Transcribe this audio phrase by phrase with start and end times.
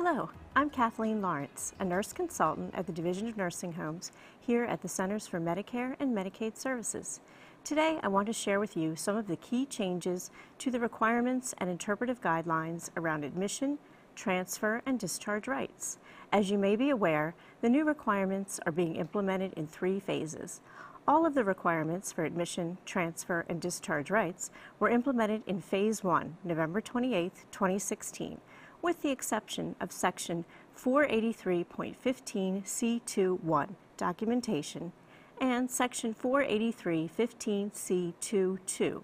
[0.00, 4.80] Hello, I'm Kathleen Lawrence, a nurse consultant at the Division of Nursing Homes here at
[4.80, 7.18] the Centers for Medicare and Medicaid Services.
[7.64, 10.30] Today, I want to share with you some of the key changes
[10.60, 13.76] to the requirements and interpretive guidelines around admission,
[14.14, 15.98] transfer, and discharge rights.
[16.32, 20.60] As you may be aware, the new requirements are being implemented in three phases.
[21.08, 26.36] All of the requirements for admission, transfer, and discharge rights were implemented in Phase 1,
[26.44, 28.40] November 28, 2016,
[28.82, 30.44] with the exception of Section
[30.76, 34.92] 483.15C21, Documentation,
[35.40, 39.02] and Section 483.15C22,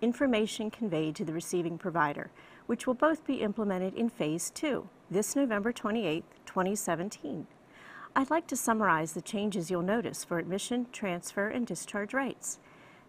[0.00, 2.30] Information conveyed to the receiving provider,
[2.66, 7.46] which will both be implemented in Phase 2, this November 28, 2017.
[8.16, 12.58] I'd like to summarize the changes you'll notice for admission, transfer, and discharge rights.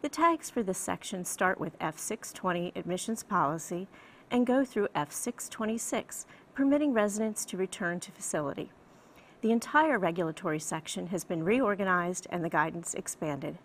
[0.01, 3.87] The tags for this section start with F620 admissions policy
[4.31, 8.71] and go through F626, permitting residents to return to facility.
[9.41, 13.57] The entire regulatory section has been reorganized and the guidance expanded.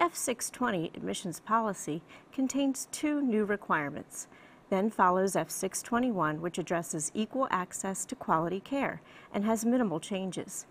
[0.00, 4.28] F620 admissions policy contains two new requirements.
[4.70, 9.02] Then follows F621, which addresses equal access to quality care
[9.34, 10.66] and has minimal changes.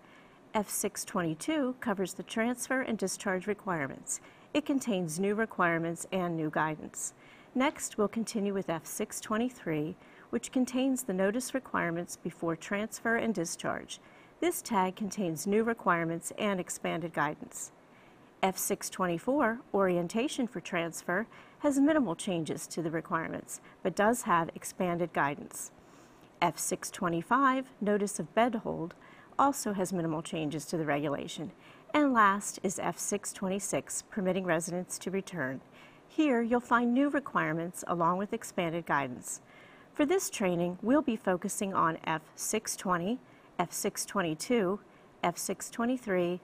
[0.54, 4.20] F622 covers the transfer and discharge requirements.
[4.52, 7.14] It contains new requirements and new guidance.
[7.54, 9.96] Next, we'll continue with F623,
[10.30, 13.98] which contains the notice requirements before transfer and discharge.
[14.40, 17.72] This tag contains new requirements and expanded guidance.
[18.42, 21.26] F624, orientation for transfer,
[21.58, 25.72] has minimal changes to the requirements, but does have expanded guidance.
[26.40, 28.94] F625, notice of bed hold,
[29.38, 31.50] also has minimal changes to the regulation.
[31.92, 35.60] And last is F626, permitting residents to return.
[36.12, 39.40] Here, you'll find new requirements along with expanded guidance.
[39.94, 43.18] For this training, we'll be focusing on F620,
[43.60, 44.80] F622,
[45.22, 46.40] F623,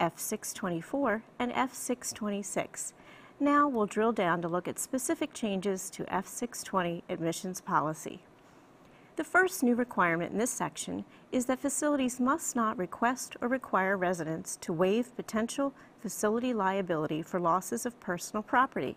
[0.00, 2.92] F624, and F626.
[3.38, 8.20] Now we'll drill down to look at specific changes to F620 admissions policy.
[9.16, 13.96] The first new requirement in this section is that facilities must not request or require
[13.96, 18.96] residents to waive potential facility liability for losses of personal property.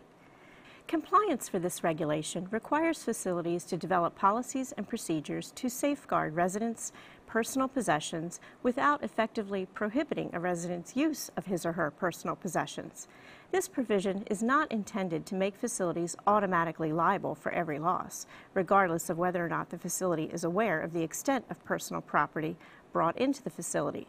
[0.87, 6.91] Compliance for this regulation requires facilities to develop policies and procedures to safeguard residents'
[7.27, 13.07] personal possessions without effectively prohibiting a resident's use of his or her personal possessions.
[13.49, 19.17] This provision is not intended to make facilities automatically liable for every loss, regardless of
[19.17, 22.57] whether or not the facility is aware of the extent of personal property
[22.91, 24.07] brought into the facility.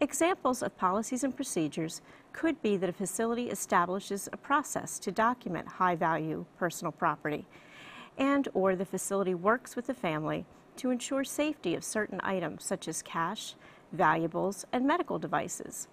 [0.00, 2.00] Examples of policies and procedures
[2.32, 7.44] could be that a facility establishes a process to document high-value personal property
[8.16, 10.46] and or the facility works with the family
[10.76, 13.54] to ensure safety of certain items such as cash,
[13.92, 15.88] valuables, and medical devices.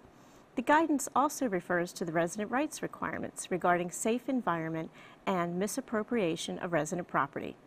[0.55, 4.89] The guidance also refers to the resident rights requirements regarding safe environment
[5.25, 7.57] and misappropriation of resident property.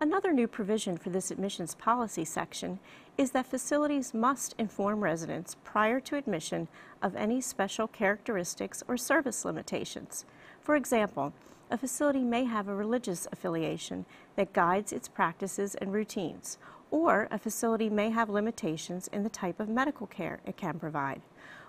[0.00, 2.80] Another new provision for this admissions policy section
[3.16, 6.66] is that facilities must inform residents prior to admission
[7.00, 10.26] of any special characteristics or service limitations.
[10.60, 11.32] For example,
[11.70, 14.04] a facility may have a religious affiliation
[14.34, 16.58] that guides its practices and routines,
[16.90, 21.22] or a facility may have limitations in the type of medical care it can provide.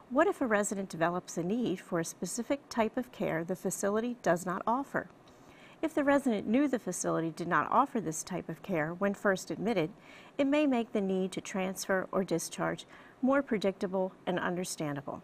[0.09, 4.15] What if a resident develops a need for a specific type of care the facility
[4.21, 5.09] does not offer?
[5.81, 9.51] If the resident knew the facility did not offer this type of care when first
[9.51, 9.89] admitted,
[10.37, 12.85] it may make the need to transfer or discharge
[13.21, 15.23] more predictable and understandable.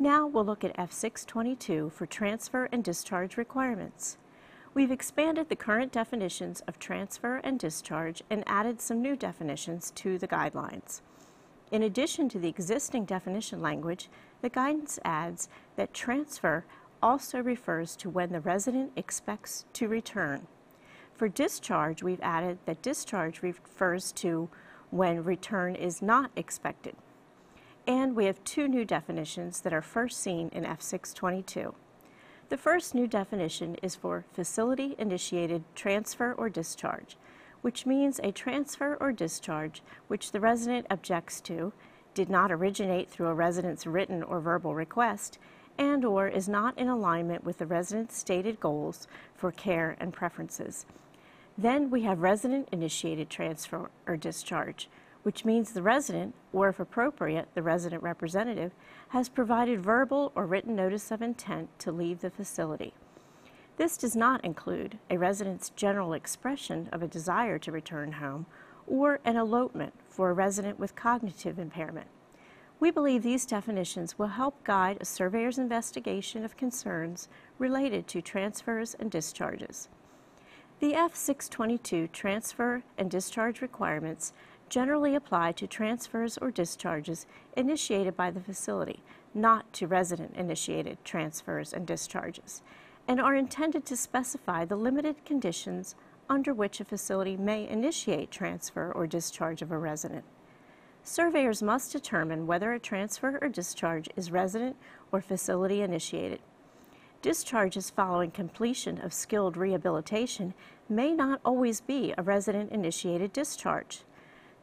[0.00, 4.18] Now we'll look at F622 for transfer and discharge requirements.
[4.74, 10.18] We've expanded the current definitions of transfer and discharge and added some new definitions to
[10.18, 11.02] the guidelines.
[11.72, 14.10] In addition to the existing definition language,
[14.42, 16.66] the guidance adds that transfer
[17.02, 20.46] also refers to when the resident expects to return.
[21.14, 24.50] For discharge, we've added that discharge refers to
[24.90, 26.94] when return is not expected.
[27.86, 31.74] And we have two new definitions that are first seen in F622.
[32.50, 37.16] The first new definition is for facility initiated transfer or discharge,
[37.62, 41.72] which means a transfer or discharge which the resident objects to,
[42.14, 45.38] did not originate through a resident's written or verbal request,
[45.78, 50.84] and or is not in alignment with the resident's stated goals for care and preferences.
[51.56, 54.88] Then we have resident-initiated transfer or discharge,
[55.22, 58.72] which means the resident, or if appropriate, the resident representative,
[59.10, 62.92] has provided verbal or written notice of intent to leave the facility.
[63.76, 68.46] This does not include a resident's general expression of a desire to return home
[68.86, 72.08] or an elopement for a resident with cognitive impairment.
[72.78, 77.28] We believe these definitions will help guide a surveyor's investigation of concerns
[77.58, 79.88] related to transfers and discharges.
[80.80, 84.32] The F622 transfer and discharge requirements
[84.68, 87.26] generally apply to transfers or discharges
[87.56, 89.02] initiated by the facility,
[89.32, 92.62] not to resident-initiated transfers and discharges,
[93.08, 95.94] and are intended to specify the limited conditions
[96.28, 100.24] under which a facility may initiate transfer or discharge of a resident.
[101.02, 104.76] Surveyors must determine whether a transfer or discharge is resident
[105.10, 106.40] or facility initiated.
[107.22, 110.54] Discharges following completion of skilled rehabilitation
[110.88, 114.02] may not always be a resident-initiated discharge.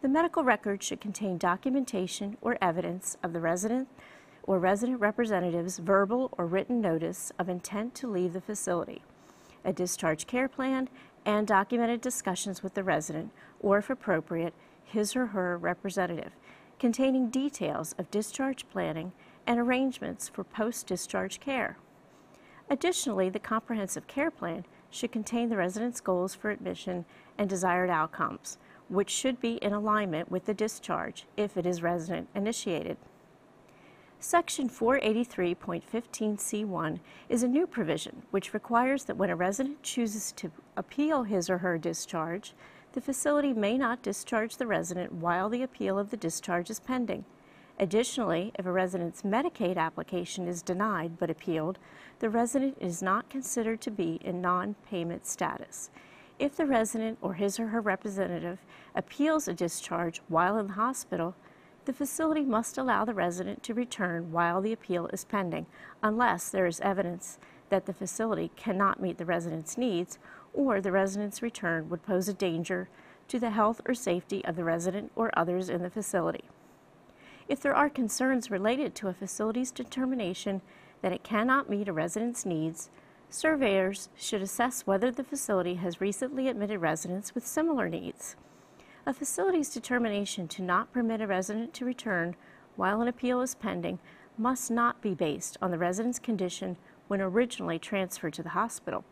[0.01, 3.89] The medical record should contain documentation or evidence of the resident
[4.49, 9.03] or resident representative's verbal or written notice of intent to leave the facility,
[9.63, 10.89] a discharge care plan,
[11.23, 14.51] and documented discussions with the resident, or if appropriate,
[14.83, 16.31] his or her representative,
[16.79, 19.11] containing details of discharge planning
[19.45, 21.77] and arrangements for post-discharge care.
[22.71, 27.05] Additionally, the comprehensive care plan should contain the resident's goals for admission
[27.37, 28.57] and desired outcomes,
[28.87, 32.97] which should be in alignment with the discharge if it is resident initiated.
[34.21, 36.99] Section 483.15C1
[37.29, 41.59] is a new provision which requires that when a resident chooses to appeal his or
[41.59, 42.53] her discharge,
[42.91, 47.23] the facility may not discharge the resident while the appeal of the discharge is pending.
[47.79, 51.79] Additionally, if a resident's Medicaid application is denied but appealed,
[52.19, 55.91] the resident is not considered to be in non-payment status.
[56.39, 58.59] If the resident or his or her representative
[58.95, 61.35] appeals a discharge while in the hospital,
[61.89, 65.65] the facility must allow the resident to return while the appeal is pending,
[66.03, 67.39] unless there is evidence
[67.69, 70.19] that the facility cannot meet the resident's needs
[70.53, 72.87] or the resident's return would pose a danger
[73.27, 76.43] to the health or safety of the resident or others in the facility.
[77.47, 80.61] If there are concerns related to a facility's determination
[81.01, 82.91] that it cannot meet a resident's needs,
[83.31, 88.35] surveyors should assess whether the facility has recently admitted residents with similar needs.
[89.05, 92.35] A facility's determination to not permit a resident to return
[92.75, 93.99] while an appeal is pending
[94.37, 96.75] must not be based on the resident's condition
[97.07, 99.05] when originally transferred to the hospital.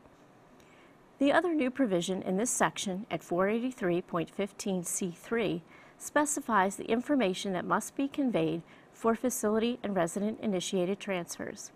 [1.19, 5.61] The other new provision in this section at 483.15C3
[5.97, 8.61] specifies the information that must be conveyed
[8.93, 11.71] for facility and resident initiated transfers.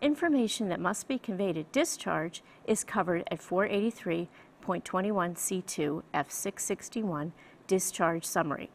[0.00, 7.32] Information that must be conveyed at discharge is covered at 483.21C2 F661
[7.66, 8.70] Discharge Summary.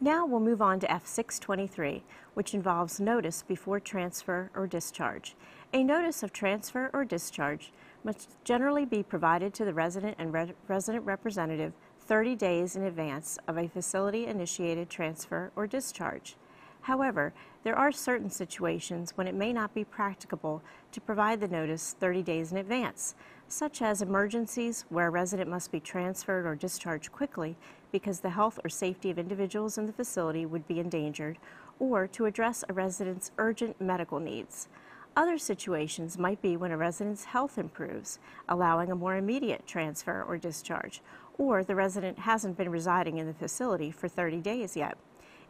[0.00, 2.02] Now we'll move on to F623,
[2.34, 5.34] which involves notice before transfer or discharge.
[5.72, 7.72] A notice of transfer or discharge
[8.02, 13.38] must generally be provided to the resident and re resident representative 30 days in advance
[13.48, 16.36] of a facility-initiated transfer or discharge.
[16.82, 17.32] However,
[17.62, 20.62] there are certain situations when it may not be practicable
[20.92, 23.14] to provide the notice 30 days in advance,
[23.48, 27.56] such as emergencies where a resident must be transferred or discharged quickly
[27.92, 31.38] because the health or safety of individuals in the facility would be endangered,
[31.78, 34.68] or to address a resident's urgent medical needs.
[35.16, 40.36] Other situations might be when a resident's health improves, allowing a more immediate transfer or
[40.36, 41.02] discharge,
[41.38, 44.98] or the resident hasn't been residing in the facility for 30 days yet.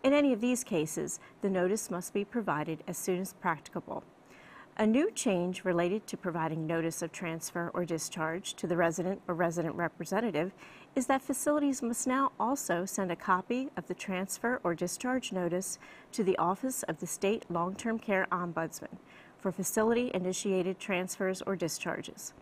[0.03, 4.05] In any of these cases, the notice must be provided as soon as practicable.
[4.76, 9.35] A new change related to providing notice of transfer or discharge to the resident or
[9.35, 10.50] resident representative
[10.97, 15.78] is that facilities must now also send a copy of the transfer or discharge notice
[16.11, 18.99] to the Office of the State Long-Term Care Ombudsman
[19.38, 22.33] for facility-initiated transfers or discharges.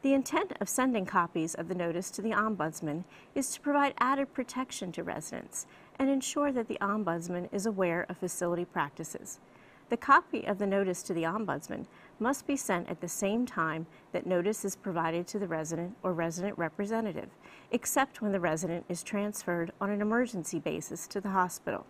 [0.00, 3.04] The intent of sending copies of the notice to the Ombudsman
[3.34, 5.66] is to provide added protection to residents
[5.98, 9.40] and ensure that the Ombudsman is aware of facility practices.
[9.88, 11.86] The copy of the notice to the Ombudsman
[12.18, 16.12] must be sent at the same time that notice is provided to the resident or
[16.12, 17.28] resident representative,
[17.70, 21.86] except when the resident is transferred on an emergency basis to the hospital.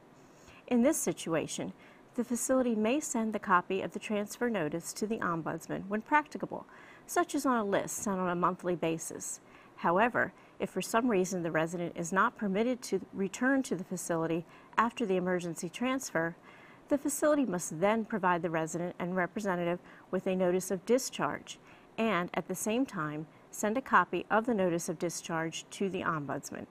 [0.66, 1.72] In this situation,
[2.16, 6.66] the facility may send the copy of the transfer notice to the Ombudsman when practicable,
[7.06, 9.40] such as on a list sent on a monthly basis.
[9.76, 14.44] However, if for some reason the resident is not permitted to return to the facility
[14.76, 16.36] after the emergency transfer,
[16.88, 19.78] the facility must then provide the resident and representative
[20.10, 21.58] with a notice of discharge
[21.98, 26.02] and, at the same time, send a copy of the notice of discharge to the
[26.02, 26.66] Ombudsman.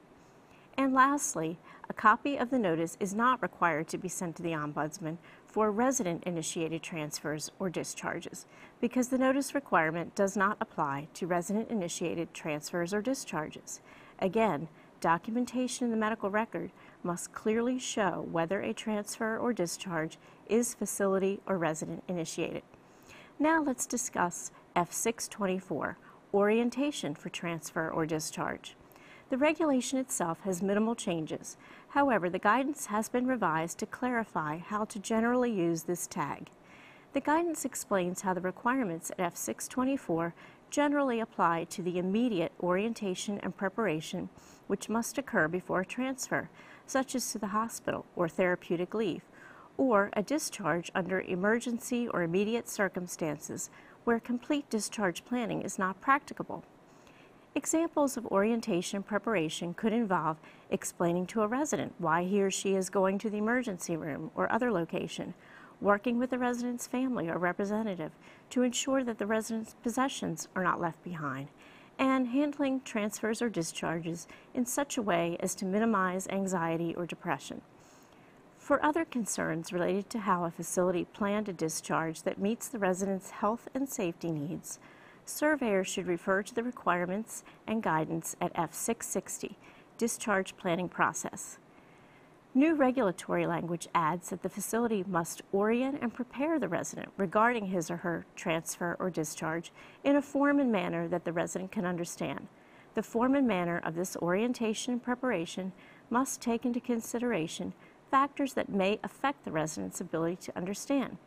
[0.77, 1.57] And lastly,
[1.89, 5.71] a copy of the notice is not required to be sent to the Ombudsman for
[5.71, 8.45] resident-initiated transfers or discharges
[8.81, 13.79] because the notice requirement does not apply to resident-initiated transfers or discharges.
[14.19, 14.67] Again,
[15.05, 16.71] documentation in the medical record
[17.03, 20.17] must clearly show whether a transfer or discharge
[20.49, 22.63] is facility or resident initiated.
[23.37, 25.97] Now let's discuss F624,
[26.33, 28.75] orientation for transfer or discharge.
[29.29, 31.55] The regulation itself has minimal changes.
[31.89, 36.49] However, the guidance has been revised to clarify how to generally use this tag.
[37.13, 40.33] The guidance explains how the requirements at F624
[40.75, 44.27] generally apply to the immediate orientation and preparation
[44.67, 46.49] which must occur before a transfer,
[46.85, 49.21] such as to the hospital or therapeutic leave,
[49.77, 53.69] or a discharge under emergency or immediate circumstances
[54.03, 56.65] where complete discharge planning is not practicable.
[57.55, 60.35] Examples of orientation preparation could involve
[60.69, 64.51] explaining to a resident why he or she is going to the emergency room or
[64.51, 65.35] other location,
[65.81, 68.11] working with the resident's family or representative
[68.49, 71.49] to ensure that the resident's possessions are not left behind,
[71.97, 77.61] and handling transfers or discharges in such a way as to minimize anxiety or depression.
[78.57, 83.29] For other concerns related to how a facility planned a discharge that meets the resident's
[83.29, 84.79] health and safety needs,
[85.23, 89.55] surveyors should refer to the requirements and guidance at F660,
[89.97, 91.59] Discharge Planning Process.
[92.57, 97.91] New regulatory language adds that the facility must orient and prepare the resident regarding his
[97.91, 99.73] or her transfer or discharge
[100.05, 102.47] in a form and manner that the resident can understand.
[102.93, 105.73] The form and manner of this orientation and preparation
[106.09, 107.73] must take into consideration
[108.09, 111.17] factors that may affect the resident's ability to understand,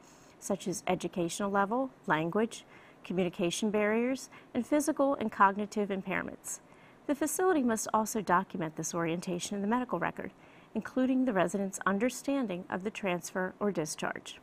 [0.41, 2.65] such as educational level, language,
[3.05, 6.61] communication barriers, and physical and cognitive impairments.
[7.07, 10.31] The facility must also document this orientation in the medical record,
[10.79, 14.39] including the resident's understanding of the transfer or discharge.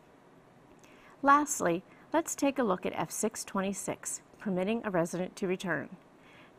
[1.22, 5.88] Lastly, let's take a look at F626, permitting a resident to return.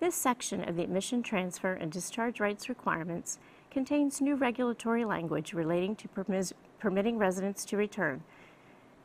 [0.01, 3.39] This section of the admission, transfer, and discharge rights requirements
[3.71, 6.09] contains new regulatory language relating to
[6.79, 8.23] permitting residents to return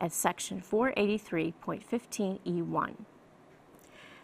[0.00, 2.94] at Section 483.15E1.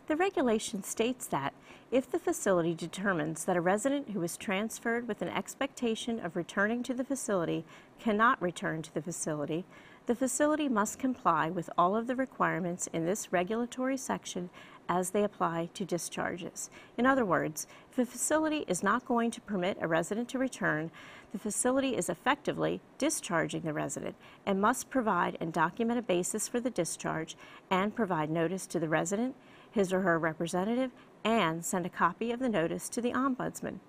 [0.06, 1.52] The regulation states that
[1.90, 6.82] if the facility determines that a resident who is transferred with an expectation of returning
[6.82, 7.64] to the facility
[7.98, 9.64] cannot return to the facility,
[10.04, 14.50] the facility must comply with all of the requirements in this regulatory section
[14.88, 16.70] as they apply to discharges.
[16.96, 20.90] In other words, if a facility is not going to permit a resident to return,
[21.32, 24.14] the facility is effectively discharging the resident
[24.46, 27.36] and must provide and document a basis for the discharge
[27.70, 29.34] and provide notice to the resident,
[29.70, 30.90] his or her representative,
[31.24, 33.80] and send a copy of the notice to the Ombudsman.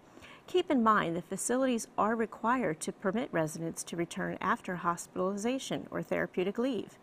[0.47, 6.01] Keep in mind that facilities are required to permit residents to return after hospitalization or
[6.01, 6.97] therapeutic leave.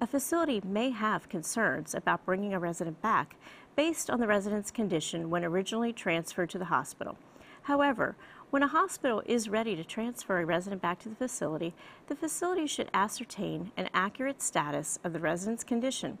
[0.00, 3.36] A facility may have concerns about bringing a resident back
[3.74, 7.18] based on the resident's condition when originally transferred to the hospital.
[7.62, 8.14] However,
[8.50, 11.74] when a hospital is ready to transfer a resident back to the facility,
[12.06, 16.18] the facility should ascertain an accurate status of the resident's condition,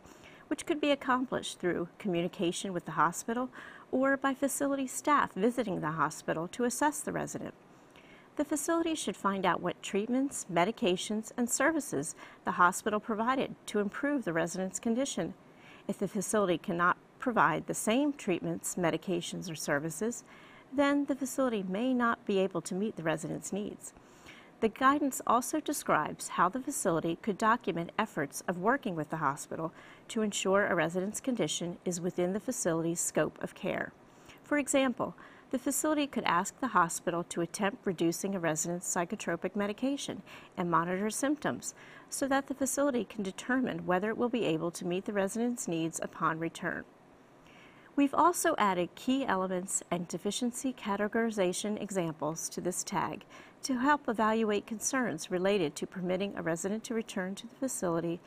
[0.48, 3.50] which could be accomplished through communication with the hospital
[3.90, 7.54] or by facility staff visiting the hospital to assess the resident.
[8.36, 14.24] The facility should find out what treatments, medications, and services the hospital provided to improve
[14.24, 15.34] the resident's condition.
[15.88, 20.22] If the facility cannot provide the same treatments, medications, or services,
[20.72, 23.94] then the facility may not be able to meet the resident's needs.
[24.60, 29.74] The guidance also describes how the facility could document efforts of working with the hospital
[30.08, 33.92] to ensure a resident's condition is within the facility's scope of care.
[34.42, 35.14] For example,
[35.50, 40.22] the facility could ask the hospital to attempt reducing a resident's psychotropic medication
[40.56, 41.74] and monitor symptoms
[42.08, 45.68] so that the facility can determine whether it will be able to meet the resident's
[45.68, 46.84] needs upon return.
[47.96, 53.24] We've also added key elements and deficiency categorization examples to this tag
[53.62, 58.20] to help evaluate concerns related to permitting a resident to return to the facility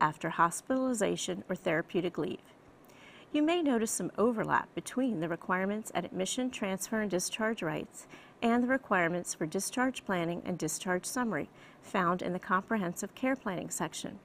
[0.00, 2.38] after hospitalization or therapeutic leave.
[3.32, 8.06] You may notice some overlap between the requirements at admission, transfer, and discharge rights
[8.40, 11.48] and the requirements for discharge planning and discharge summary
[11.82, 14.20] found in the Comprehensive Care Planning section.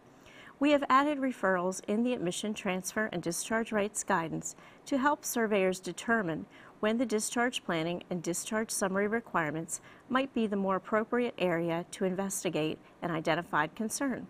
[0.62, 5.80] We have added referrals in the admission, transfer, and discharge rights guidance to help surveyors
[5.80, 6.46] determine
[6.82, 12.06] when the discharge planning and discharge summary requirements might be the more appropriate area to
[12.06, 14.28] investigate an identified concern.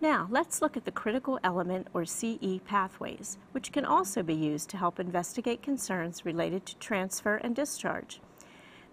[0.00, 4.68] Now, let's look at the critical element or CE pathways, which can also be used
[4.70, 8.20] to help investigate concerns related to transfer and discharge.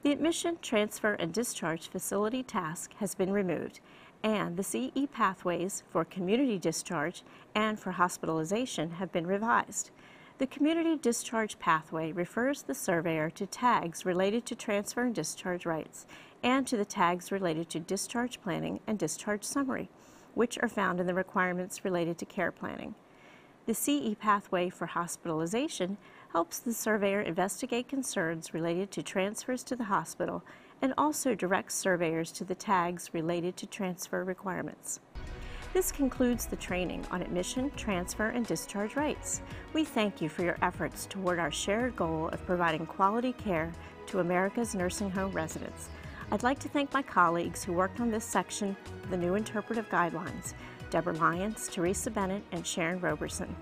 [0.04, 3.80] The admission, transfer, and discharge facility task has been removed
[4.28, 7.24] and the CE pathways for community discharge
[7.56, 9.90] and for hospitalization have been revised.
[10.38, 16.06] The Community Discharge Pathway refers the surveyor to tags related to transfer and discharge rights
[16.44, 19.88] and to the tags related to discharge planning and discharge summary,
[20.34, 22.96] which are found in the requirements related to care planning.
[23.66, 25.98] The CE pathway for hospitalization
[26.34, 30.44] helps the surveyor investigate concerns related to transfers to the hospital
[30.82, 35.00] and also directs surveyors to the tags related to transfer requirements.
[35.74, 39.42] This concludes the training on admission, transfer, and discharge rights.
[39.74, 43.72] We thank you for your efforts toward our shared goal of providing quality care
[44.08, 45.90] to America's nursing home residents.
[46.32, 49.88] I'd like to thank my colleagues who worked on this section of the new interpretive
[49.90, 50.54] guidelines,
[50.90, 53.56] Deborah Lyons, Teresa Bennett, and Sharon Roberson.